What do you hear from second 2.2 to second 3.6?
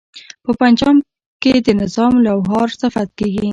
لوهار صفت کیږي.